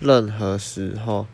[0.00, 1.26] 任何时候